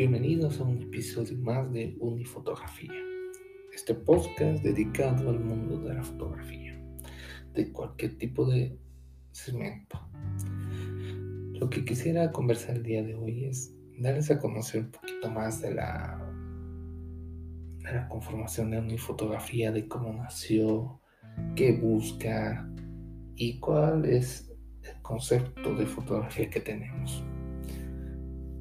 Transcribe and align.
Bienvenidos 0.00 0.58
a 0.58 0.62
un 0.62 0.80
episodio 0.80 1.36
más 1.40 1.70
de 1.74 1.94
Unifotografía, 2.00 2.90
este 3.70 3.92
podcast 3.92 4.62
dedicado 4.62 5.28
al 5.28 5.40
mundo 5.40 5.78
de 5.78 5.92
la 5.92 6.02
fotografía, 6.02 6.82
de 7.52 7.70
cualquier 7.70 8.16
tipo 8.16 8.46
de 8.46 8.78
segmento. 9.30 10.00
Lo 11.52 11.68
que 11.68 11.84
quisiera 11.84 12.32
conversar 12.32 12.76
el 12.76 12.82
día 12.82 13.02
de 13.02 13.14
hoy 13.14 13.44
es 13.44 13.74
darles 13.98 14.30
a 14.30 14.38
conocer 14.38 14.84
un 14.84 14.90
poquito 14.90 15.30
más 15.30 15.60
de 15.60 15.74
la, 15.74 16.32
de 17.80 17.92
la 17.92 18.08
conformación 18.08 18.70
de 18.70 18.78
Unifotografía, 18.78 19.70
de 19.70 19.86
cómo 19.86 20.14
nació, 20.14 20.98
qué 21.54 21.72
busca 21.72 22.66
y 23.36 23.60
cuál 23.60 24.06
es 24.06 24.50
el 24.82 25.02
concepto 25.02 25.74
de 25.74 25.84
fotografía 25.84 26.48
que 26.48 26.60
tenemos. 26.60 27.22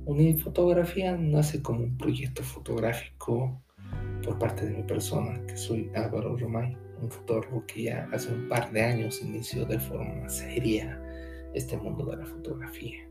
Unifotografía 0.10 1.16
nace 1.16 1.62
como 1.62 1.82
un 1.82 1.96
proyecto 1.96 2.42
fotográfico 2.42 3.62
por 4.24 4.40
parte 4.40 4.66
de 4.66 4.78
mi 4.78 4.82
persona, 4.82 5.40
que 5.46 5.56
soy 5.56 5.92
Álvaro 5.94 6.36
Romay, 6.36 6.76
un 7.00 7.12
fotógrafo 7.12 7.64
que 7.68 7.84
ya 7.84 8.10
hace 8.12 8.34
un 8.34 8.50
par 8.50 8.72
de 8.72 8.82
años 8.82 9.22
inició 9.22 9.66
de 9.66 9.78
forma 9.80 10.28
seria 10.28 11.00
este 11.54 11.78
mundo 11.78 12.08
de 12.08 12.18
la 12.18 12.26
fotografía, 12.26 13.08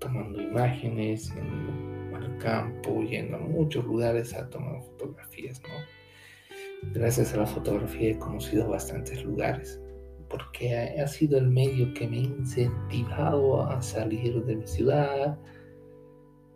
tomando 0.00 0.42
imágenes, 0.42 1.32
yendo 1.36 2.16
al 2.16 2.36
campo, 2.38 3.00
yendo 3.04 3.36
a 3.36 3.40
muchos 3.40 3.84
lugares 3.84 4.34
a 4.34 4.50
tomar 4.50 4.82
fotografías, 4.82 5.62
¿no? 5.62 6.90
Gracias 6.92 7.32
a 7.32 7.36
la 7.36 7.46
fotografía 7.46 8.10
he 8.10 8.18
conocido 8.18 8.68
bastantes 8.68 9.22
lugares, 9.22 9.80
porque 10.28 10.74
ha 10.74 11.06
sido 11.06 11.38
el 11.38 11.48
medio 11.48 11.94
que 11.94 12.08
me 12.08 12.16
ha 12.16 12.22
incentivado 12.22 13.64
a 13.70 13.80
salir 13.80 14.44
de 14.44 14.56
mi 14.56 14.66
ciudad, 14.66 15.38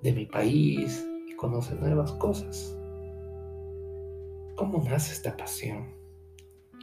de 0.05 0.13
mi 0.13 0.27
país 0.27 1.05
y 1.27 1.35
conocer 1.35 1.81
nuevas 1.81 2.13
cosas. 2.13 2.79
¿Cómo 4.55 4.85
nace 4.85 5.15
esta 5.15 5.35
pasión? 5.35 5.87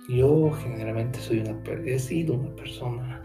Yo 0.10 0.52
generalmente 0.52 1.20
soy 1.20 1.40
una, 1.40 1.62
he 1.86 2.00
sido 2.00 2.34
una 2.34 2.54
persona 2.56 3.22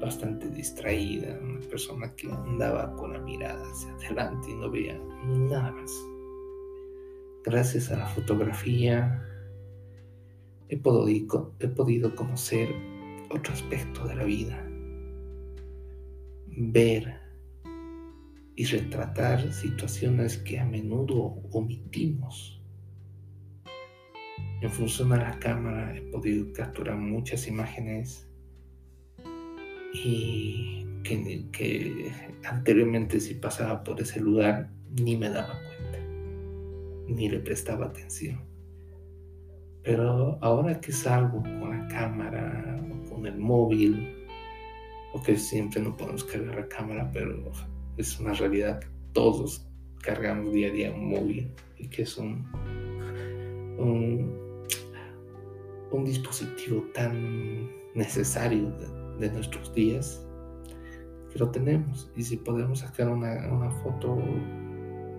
bastante 0.00 0.48
distraída, 0.50 1.36
una 1.42 1.60
persona 1.68 2.14
que 2.14 2.30
andaba 2.30 2.94
con 2.94 3.12
la 3.12 3.18
mirada 3.18 3.60
hacia 3.72 3.92
adelante 3.94 4.52
y 4.52 4.54
no 4.54 4.70
veía 4.70 4.96
nada 5.26 5.72
más. 5.72 5.92
Gracias 7.44 7.90
a 7.90 7.96
la 7.96 8.06
fotografía 8.06 9.26
he 10.68 10.76
podido, 10.76 11.52
he 11.58 11.66
podido 11.66 12.14
conocer 12.14 12.72
otro 13.30 13.52
aspecto 13.52 14.06
de 14.06 14.14
la 14.14 14.24
vida, 14.24 14.64
ver 16.46 17.29
y 18.60 18.64
retratar 18.64 19.54
situaciones 19.54 20.36
que 20.36 20.60
a 20.60 20.66
menudo 20.66 21.40
omitimos. 21.50 22.60
En 24.60 24.70
función 24.70 25.14
a 25.14 25.16
la 25.16 25.38
cámara 25.38 25.96
he 25.96 26.02
podido 26.02 26.52
capturar 26.52 26.98
muchas 26.98 27.48
imágenes 27.48 28.28
y 29.94 30.84
que, 31.02 32.12
anteriormente 32.44 33.18
si 33.18 33.32
pasaba 33.32 33.82
por 33.82 33.98
ese 33.98 34.20
lugar 34.20 34.68
ni 34.90 35.16
me 35.16 35.30
daba 35.30 35.54
cuenta, 35.54 35.98
ni 37.08 37.30
le 37.30 37.38
prestaba 37.38 37.86
atención. 37.86 38.42
Pero 39.82 40.38
ahora 40.42 40.82
que 40.82 40.92
salgo 40.92 41.42
con 41.42 41.70
la 41.70 41.88
cámara, 41.88 42.78
con 43.08 43.24
el 43.24 43.38
móvil, 43.38 44.26
o 45.14 45.22
que 45.22 45.38
siempre 45.38 45.80
no 45.80 45.96
podemos 45.96 46.24
cargar 46.24 46.56
la 46.56 46.68
cámara, 46.68 47.10
pero 47.10 47.50
es 47.96 48.18
una 48.20 48.32
realidad 48.32 48.80
que 48.80 48.86
todos 49.12 49.66
cargamos 50.02 50.52
día 50.52 50.68
a 50.68 50.72
día 50.72 50.92
un 50.92 51.10
móvil 51.10 51.52
y 51.78 51.88
que 51.88 52.02
es 52.02 52.16
un, 52.16 52.46
un, 53.78 54.40
dispositivo 56.04 56.82
tan 56.94 57.68
necesario 57.94 58.70
de, 59.18 59.30
nuestros 59.30 59.74
días 59.74 60.26
que 61.30 61.38
lo 61.38 61.50
tenemos 61.50 62.10
y 62.16 62.22
si 62.22 62.38
podemos 62.38 62.78
sacar 62.78 63.10
una, 63.10 63.70
foto 63.82 64.18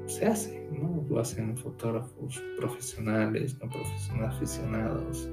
se 0.08 0.26
hace, 0.26 0.68
¿no? 0.72 1.06
Lo 1.08 1.20
hacen 1.20 1.56
fotógrafos 1.56 2.42
profesionales, 2.58 3.56
no 3.62 3.70
profesionales 3.70 4.36
aficionados, 4.36 5.30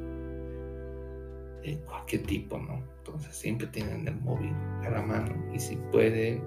de 1.62 1.80
cualquier 1.86 2.22
tipo, 2.24 2.58
¿no? 2.58 2.82
Entonces 2.98 3.34
siempre 3.34 3.66
tienen 3.68 4.06
el 4.06 4.20
móvil 4.20 4.52
a 4.84 4.90
la 4.90 5.02
mano 5.02 5.34
y 5.52 5.58
si 5.58 5.76
puede 5.90 6.42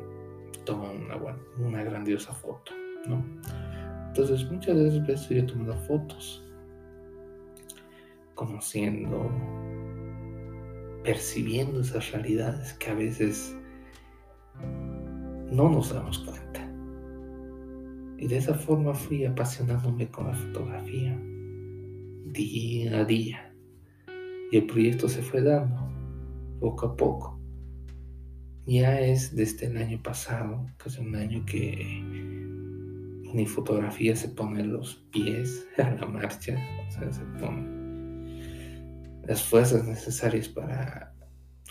toma 0.66 0.92
una, 0.92 1.18
una 1.58 1.84
grandiosa 1.84 2.34
foto, 2.34 2.72
¿no? 3.08 3.24
Entonces 4.08 4.50
muchas 4.52 4.76
veces 5.08 5.30
yo 5.30 5.46
tomando 5.46 5.74
fotos, 5.74 6.44
conociendo, 8.36 9.32
percibiendo 11.04 11.80
esas 11.82 12.12
realidades 12.12 12.74
que 12.74 12.90
a 12.90 12.94
veces 12.94 13.56
no 15.52 15.70
nos 15.70 15.94
damos 15.94 16.20
cuenta. 16.20 16.68
Y 18.18 18.28
de 18.28 18.38
esa 18.38 18.54
forma 18.54 18.94
fui 18.94 19.26
apasionándome 19.26 20.10
con 20.10 20.28
la 20.28 20.34
fotografía 20.34 21.18
día 22.26 23.00
a 23.00 23.06
día. 23.06 23.54
Y 24.52 24.58
el 24.58 24.66
proyecto 24.66 25.08
se 25.08 25.22
fue 25.22 25.42
dando 25.42 25.90
poco 26.60 26.86
a 26.86 26.96
poco 26.96 27.41
ya 28.66 29.00
es 29.00 29.36
desde 29.36 29.68
el 29.68 29.78
año 29.78 30.02
pasado, 30.02 30.68
casi 30.78 31.02
un 31.02 31.16
año 31.16 31.44
que 31.46 32.02
mi 33.34 33.46
fotografía 33.46 34.16
se 34.16 34.30
pone 34.30 34.64
los 34.64 34.96
pies 35.12 35.66
a 35.78 35.90
la 35.92 36.06
marcha, 36.06 36.58
o 36.88 36.92
sea, 36.92 37.12
se 37.12 37.24
pone 37.40 37.82
las 39.24 39.44
fuerzas 39.44 39.86
necesarias 39.86 40.48
para 40.50 41.14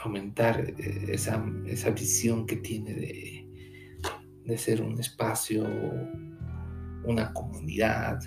aumentar 0.02 0.60
eh, 0.60 1.06
esa, 1.08 1.44
esa 1.66 1.90
visión 1.90 2.46
que 2.46 2.56
tiene 2.56 2.94
de, 2.94 3.98
de 4.44 4.58
ser 4.58 4.82
un 4.82 4.98
espacio, 4.98 5.66
una 7.04 7.32
comunidad, 7.32 8.20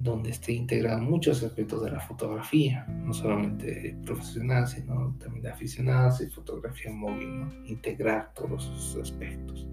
donde 0.00 0.30
esté 0.30 0.52
integrado 0.52 1.02
muchos 1.02 1.42
aspectos 1.42 1.84
de 1.84 1.90
la 1.90 2.00
fotografía, 2.00 2.86
no 3.04 3.12
solamente 3.12 3.94
profesional, 4.04 4.66
sino 4.66 5.14
también 5.18 5.42
de 5.42 5.50
aficionados 5.50 6.22
y 6.22 6.26
fotografía 6.26 6.90
móvil, 6.90 7.44
integrar 7.66 8.32
todos 8.32 8.64
esos 8.74 9.10
aspectos. 9.10 9.68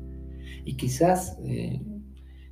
Y 0.65 0.75
quizás 0.75 1.37
eh, 1.45 1.81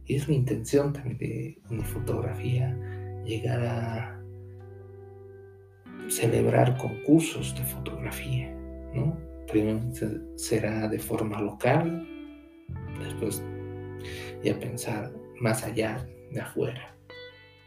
es 0.08 0.30
mi 0.30 0.36
intención 0.36 0.94
también 0.94 1.18
de 1.18 1.62
mi 1.70 1.84
fotografía 1.84 2.78
llegar 3.26 3.66
a 3.66 4.22
celebrar 6.08 6.78
concursos 6.78 7.56
de 7.56 7.64
fotografía, 7.66 8.56
¿no? 8.94 9.18
Primero 9.52 9.82
será 10.38 10.88
de 10.88 11.00
forma 11.00 11.42
local, 11.42 12.08
después 13.00 13.44
ya 14.44 14.58
pensar 14.60 15.12
más 15.42 15.64
allá 15.64 16.08
de 16.32 16.40
afuera 16.40 16.95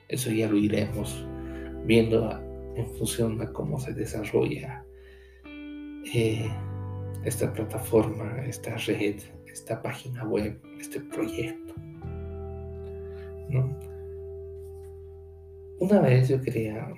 eso 0.08 0.30
ya 0.30 0.48
lo 0.48 0.56
iremos 0.56 1.26
viendo 1.84 2.30
en 2.76 2.86
función 2.96 3.38
de 3.38 3.52
cómo 3.52 3.78
se 3.78 3.92
desarrolla 3.92 4.84
eh, 6.14 6.50
esta 7.24 7.52
plataforma, 7.52 8.44
esta 8.46 8.76
red, 8.76 9.16
esta 9.46 9.82
página 9.82 10.24
web, 10.24 10.58
este 10.80 11.00
proyecto. 11.00 11.74
Una 15.80 16.00
vez 16.00 16.28
yo 16.28 16.40
quería, 16.40 16.88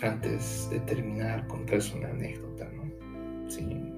antes 0.00 0.68
de 0.70 0.80
terminar, 0.80 1.46
contarles 1.48 1.92
una 1.94 2.08
anécdota, 2.08 2.70
¿no? 2.72 3.50
sin 3.50 3.92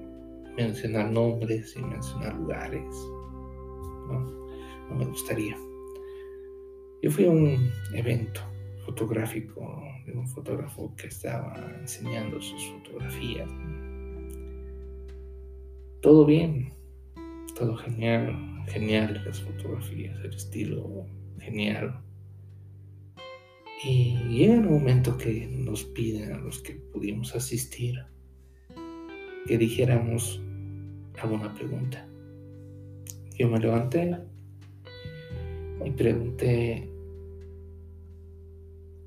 mencionar 0.55 1.11
nombres, 1.11 1.71
sin 1.71 1.89
mencionar 1.89 2.35
lugares. 2.35 2.83
¿no? 4.07 4.19
no 4.89 4.95
me 4.95 5.05
gustaría. 5.05 5.55
Yo 7.01 7.11
fui 7.11 7.25
a 7.25 7.31
un 7.31 7.71
evento 7.95 8.41
fotográfico 8.91 9.81
de 10.05 10.11
un 10.11 10.27
fotógrafo 10.27 10.93
que 10.97 11.07
estaba 11.07 11.55
enseñando 11.79 12.41
sus 12.41 12.61
fotografías. 12.65 13.49
Todo 16.01 16.25
bien, 16.25 16.73
todo 17.55 17.77
genial, 17.77 18.35
genial 18.67 19.21
las 19.25 19.39
fotografías, 19.39 20.19
el 20.25 20.33
estilo 20.33 21.05
genial. 21.39 22.01
Y 23.83 24.17
llega 24.29 24.55
el 24.55 24.63
momento 24.69 25.17
que 25.17 25.47
nos 25.47 25.85
piden 25.85 26.33
a 26.33 26.37
los 26.39 26.59
que 26.59 26.73
pudimos 26.73 27.33
asistir 27.33 27.95
que 29.47 29.57
dijéramos 29.57 30.41
alguna 31.17 31.53
pregunta. 31.53 32.05
Yo 33.37 33.47
me 33.47 33.57
levanté 33.57 34.17
y 35.83 35.91
pregunté 35.91 36.90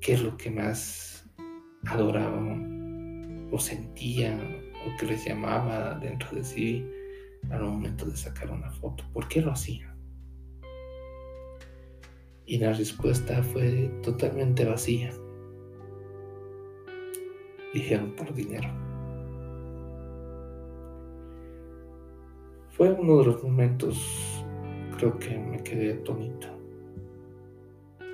qué 0.05 0.13
es 0.13 0.21
lo 0.21 0.37
que 0.37 0.51
más 0.51 1.27
adoraban 1.87 3.49
o 3.51 3.57
sentían 3.57 4.39
o 4.85 4.95
que 4.99 5.07
les 5.07 5.25
llamaba 5.25 5.95
dentro 5.95 6.29
de 6.35 6.43
sí 6.43 6.87
al 7.49 7.63
momento 7.63 8.05
de 8.05 8.15
sacar 8.15 8.51
una 8.51 8.69
foto. 8.69 9.03
¿Por 9.11 9.27
qué 9.27 9.41
lo 9.41 9.51
hacían? 9.51 9.97
Y 12.45 12.59
la 12.59 12.73
respuesta 12.73 13.41
fue 13.41 13.91
totalmente 14.03 14.63
vacía. 14.63 15.11
Dijeron 17.73 18.15
por 18.15 18.31
dinero. 18.31 18.69
Fue 22.77 22.91
uno 22.91 23.17
de 23.21 23.25
los 23.25 23.41
momentos, 23.41 24.45
creo 24.97 25.17
que 25.17 25.35
me 25.35 25.63
quedé 25.63 25.93
atónito. 25.93 26.54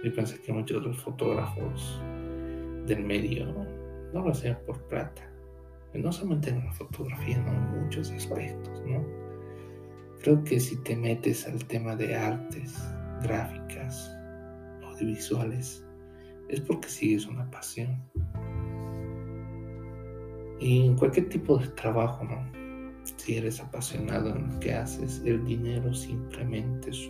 Y 0.04 0.10
pensé 0.10 0.42
que 0.42 0.52
muchos 0.52 0.84
los 0.84 0.98
fotógrafos 0.98 2.02
del 2.88 3.04
medio 3.04 3.46
no 4.14 4.22
lo 4.22 4.32
hacían 4.32 4.58
por 4.66 4.82
plata. 4.88 5.28
no 5.94 6.12
solamente 6.12 6.50
en 6.50 6.66
la 6.66 6.72
fotografía, 6.72 7.38
no 7.40 7.52
en 7.52 7.84
muchos 7.84 8.12
aspectos, 8.12 8.82
¿no? 8.86 9.06
Creo 10.22 10.44
que 10.44 10.60
si 10.60 10.78
te 10.84 10.96
metes 10.96 11.48
al 11.48 11.66
tema 11.66 11.96
de 11.96 12.16
artes, 12.16 12.74
gráficas, 13.22 14.16
audiovisuales, 14.84 15.86
es 16.48 16.62
porque 16.62 16.88
sigues 16.88 17.26
una 17.26 17.50
pasión. 17.52 18.02
Y 20.60 20.86
en 20.86 20.96
cualquier 20.96 21.28
tipo 21.28 21.58
de 21.58 21.68
trabajo, 21.70 22.24
¿no? 22.24 22.62
Si 23.18 23.38
eres 23.38 23.60
apasionado 23.60 24.30
en 24.30 24.50
lo 24.50 24.60
que 24.60 24.74
haces, 24.74 25.22
el 25.26 25.44
dinero 25.44 25.94
simplemente 25.94 26.92
es 26.92 27.10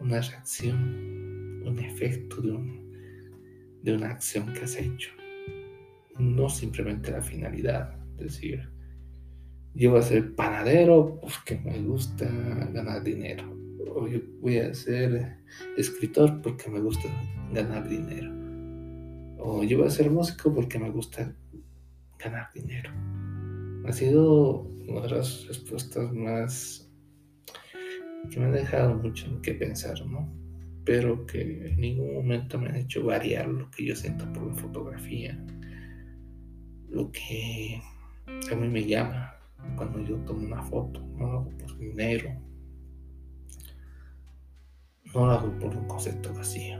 una 0.00 0.20
reacción, 0.20 1.62
un 1.66 1.78
efecto 1.78 2.40
de, 2.40 2.58
de 3.82 3.94
una 3.94 4.10
acción 4.10 4.52
que 4.52 4.60
has 4.60 4.76
hecho. 4.76 5.10
No 6.18 6.48
simplemente 6.48 7.10
la 7.10 7.22
finalidad, 7.22 7.96
decir, 8.16 8.68
yo 9.74 9.92
voy 9.92 10.00
a 10.00 10.02
ser 10.02 10.34
panadero 10.34 11.20
porque 11.20 11.58
me 11.64 11.80
gusta 11.82 12.26
ganar 12.72 13.02
dinero. 13.02 13.56
O 13.94 14.06
yo 14.06 14.20
voy 14.40 14.58
a 14.58 14.74
ser 14.74 15.38
escritor 15.76 16.40
porque 16.42 16.68
me 16.70 16.80
gusta 16.80 17.08
ganar 17.52 17.88
dinero. 17.88 18.30
O 19.38 19.62
yo 19.64 19.78
voy 19.78 19.86
a 19.86 19.90
ser 19.90 20.10
músico 20.10 20.52
porque 20.52 20.78
me 20.78 20.90
gusta 20.90 21.34
ganar 22.18 22.52
dinero. 22.52 22.90
Ha 23.86 23.92
sido 23.92 24.62
una 24.88 25.00
de 25.02 25.10
las 25.10 25.46
respuestas 25.46 26.12
más 26.12 26.89
que 28.28 28.38
me 28.38 28.46
han 28.46 28.52
dejado 28.52 28.94
mucho 28.94 29.40
qué 29.42 29.54
pensar, 29.54 30.04
¿no? 30.06 30.28
Pero 30.84 31.26
que 31.26 31.68
en 31.68 31.80
ningún 31.80 32.14
momento 32.14 32.58
me 32.58 32.68
han 32.68 32.76
hecho 32.76 33.04
variar 33.04 33.48
lo 33.48 33.70
que 33.70 33.86
yo 33.86 33.96
siento 33.96 34.30
por 34.32 34.46
la 34.46 34.54
fotografía, 34.54 35.38
lo 36.88 37.10
que 37.12 37.80
a 38.50 38.54
mí 38.54 38.68
me 38.68 38.84
llama 38.84 39.36
cuando 39.76 40.00
yo 40.00 40.16
tomo 40.18 40.46
una 40.46 40.62
foto, 40.62 41.00
no 41.16 41.26
lo 41.26 41.38
hago 41.40 41.50
por 41.50 41.78
dinero, 41.78 42.30
no 45.14 45.26
lo 45.26 45.32
hago 45.32 45.58
por 45.58 45.76
un 45.76 45.86
concepto 45.86 46.32
vacío, 46.32 46.78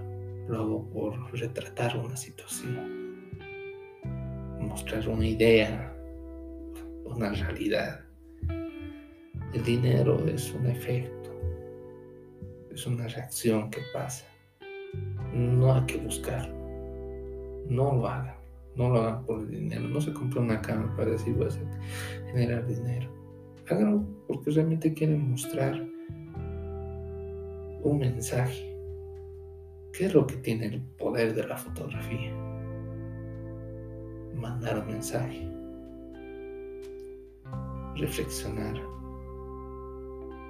lo 0.49 0.59
hago 0.59 0.91
por 0.91 1.33
retratar 1.39 1.97
una 1.99 2.17
situación, 2.17 3.29
mostrar 4.61 5.09
una 5.09 5.27
idea, 5.27 5.95
una 7.05 7.31
realidad. 7.31 8.01
El 9.53 9.65
dinero 9.65 10.27
es 10.29 10.53
un 10.53 10.67
efecto, 10.67 11.20
es 12.81 12.87
una 12.87 13.07
reacción 13.09 13.71
que 13.71 13.83
pasa. 13.93 14.25
No 15.35 15.75
hay 15.75 15.85
que 15.85 15.99
buscarlo, 15.99 16.55
no 17.69 17.95
lo 17.95 18.09
hagan. 18.09 18.41
No 18.77 18.89
lo 18.89 19.01
hagan 19.03 19.27
por 19.27 19.41
el 19.41 19.51
dinero. 19.51 19.89
No 19.89 20.01
se 20.01 20.13
compre 20.15 20.41
una 20.41 20.63
cama 20.63 20.95
para 20.97 21.11
decir 21.11 21.35
voy 21.35 21.49
a 21.49 22.31
generar 22.31 22.67
dinero. 22.67 23.11
Háganlo 23.69 24.03
porque 24.27 24.53
realmente 24.53 24.95
quieren 24.95 25.31
mostrar 25.31 25.75
un 27.83 27.99
mensaje. 27.99 28.75
¿Qué 29.93 30.07
es 30.07 30.15
lo 30.15 30.27
que 30.27 30.37
tiene 30.37 30.67
el 30.67 30.81
poder 30.81 31.35
de 31.35 31.47
la 31.47 31.57
fotografía? 31.57 32.33
Mandar 34.35 34.79
un 34.79 34.87
mensaje. 34.87 35.47
Reflexionar. 37.97 38.81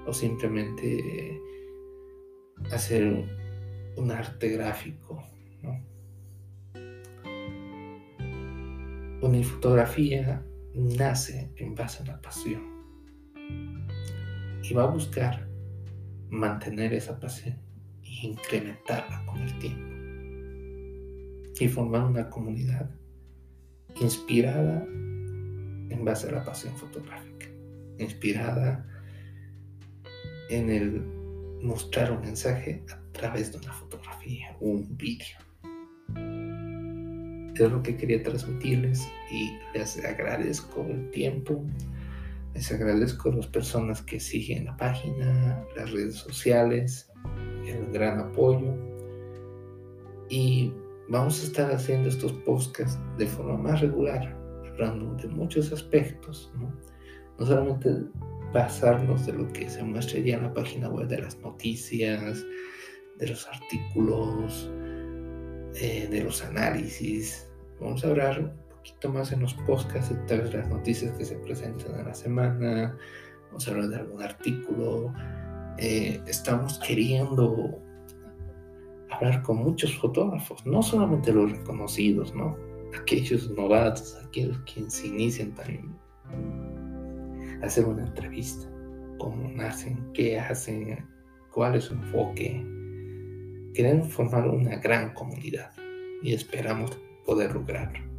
O 0.06 0.12
simplemente 0.12 1.40
hacer 2.72 3.26
un 3.96 4.10
arte 4.10 4.48
gráfico, 4.50 5.22
¿no? 5.62 5.80
Mi 9.28 9.44
fotografía 9.44 10.42
nace 10.74 11.52
en 11.56 11.74
base 11.74 12.02
a 12.02 12.06
la 12.06 12.20
pasión 12.20 12.62
y 14.62 14.74
va 14.74 14.84
a 14.84 14.86
buscar 14.86 15.46
mantener 16.30 16.92
esa 16.92 17.18
pasión 17.18 17.56
e 18.02 18.26
incrementarla 18.26 19.24
con 19.26 19.40
el 19.40 19.58
tiempo 19.58 19.90
y 21.60 21.68
formar 21.68 22.04
una 22.04 22.30
comunidad 22.30 22.90
inspirada 24.00 24.84
en 24.86 26.04
base 26.04 26.28
a 26.28 26.32
la 26.32 26.44
pasión 26.44 26.74
fotográfica, 26.76 27.46
inspirada 27.98 28.86
en 30.48 30.70
el 30.70 31.19
mostrar 31.62 32.12
un 32.12 32.20
mensaje 32.20 32.84
a 32.90 33.12
través 33.12 33.52
de 33.52 33.58
una 33.58 33.72
fotografía 33.72 34.56
o 34.60 34.66
un 34.66 34.96
vídeo. 34.96 35.36
Es 37.54 37.70
lo 37.70 37.82
que 37.82 37.96
quería 37.96 38.22
transmitirles 38.22 39.06
y 39.30 39.50
les 39.74 40.02
agradezco 40.04 40.86
el 40.88 41.10
tiempo, 41.10 41.64
les 42.54 42.72
agradezco 42.72 43.30
a 43.30 43.36
las 43.36 43.46
personas 43.46 44.00
que 44.02 44.18
siguen 44.18 44.64
la 44.64 44.76
página, 44.76 45.62
las 45.76 45.90
redes 45.90 46.14
sociales, 46.14 47.10
el 47.66 47.92
gran 47.92 48.18
apoyo. 48.18 48.74
Y 50.30 50.72
vamos 51.08 51.42
a 51.42 51.46
estar 51.46 51.72
haciendo 51.72 52.08
estos 52.08 52.32
podcasts 52.32 52.98
de 53.18 53.26
forma 53.26 53.58
más 53.58 53.80
regular, 53.80 54.34
hablando 54.72 55.14
de 55.16 55.28
muchos 55.28 55.72
aspectos, 55.72 56.50
no, 56.58 56.72
no 57.38 57.46
solamente 57.46 57.90
basarnos 58.52 59.26
de 59.26 59.32
lo 59.32 59.52
que 59.52 59.68
se 59.68 59.82
muestra 59.82 60.20
ya 60.20 60.36
en 60.36 60.42
la 60.44 60.54
página 60.54 60.88
web 60.88 61.08
de 61.08 61.22
las 61.22 61.38
noticias, 61.38 62.44
de 63.18 63.28
los 63.28 63.46
artículos, 63.46 64.70
eh, 65.74 66.08
de 66.10 66.24
los 66.24 66.42
análisis, 66.42 67.50
Vamos 67.80 68.04
a 68.04 68.08
hablar 68.08 68.40
un 68.40 68.76
poquito 68.76 69.08
más 69.08 69.32
en 69.32 69.40
los 69.40 69.54
podcasts 69.54 70.10
de 70.10 70.16
todas 70.26 70.52
las 70.52 70.68
noticias 70.68 71.16
que 71.16 71.24
se 71.24 71.36
presentan 71.36 71.94
a 71.98 72.02
la 72.02 72.14
semana. 72.14 72.96
Vamos 73.46 73.66
a 73.66 73.70
hablar 73.70 73.88
de 73.88 73.96
algún 73.96 74.22
artículo. 74.22 75.14
Eh, 75.78 76.20
estamos 76.26 76.78
queriendo 76.80 77.80
hablar 79.10 79.42
con 79.42 79.56
muchos 79.56 79.96
fotógrafos, 79.98 80.64
no 80.66 80.82
solamente 80.82 81.32
los 81.32 81.50
reconocidos, 81.50 82.34
¿no? 82.34 82.54
Aquellos 83.00 83.50
novatos, 83.52 84.18
aquellos 84.26 84.58
quienes 84.58 84.92
se 84.92 85.06
inician 85.06 85.54
también. 85.54 85.96
Hacer 87.62 87.84
una 87.84 88.04
entrevista, 88.04 88.68
cómo 89.18 89.48
nacen, 89.50 90.12
qué 90.14 90.38
hacen, 90.38 91.06
cuál 91.52 91.74
es 91.74 91.84
su 91.84 91.94
enfoque. 91.94 92.64
Queremos 93.74 94.12
formar 94.12 94.48
una 94.48 94.76
gran 94.76 95.12
comunidad 95.14 95.72
y 96.22 96.32
esperamos 96.32 96.98
poder 97.24 97.52
lograrlo. 97.52 98.10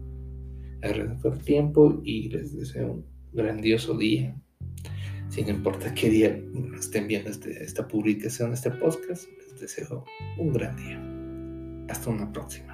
Agradezco 0.83 1.29
el 1.29 1.39
tiempo 1.43 2.01
y 2.03 2.29
les 2.29 2.55
deseo 2.57 2.93
un 2.93 3.05
grandioso 3.33 3.98
día. 3.98 4.36
Sin 5.29 5.48
importar 5.48 5.93
qué 5.93 6.10
día 6.10 6.39
estén 6.77 7.07
viendo 7.07 7.29
este, 7.29 7.63
esta 7.63 7.88
publicación, 7.88 8.53
este 8.53 8.71
podcast, 8.71 9.27
les 9.38 9.60
deseo 9.60 10.03
un 10.38 10.53
gran 10.53 10.75
día. 10.75 11.91
Hasta 11.91 12.10
una 12.10 12.31
próxima. 12.31 12.70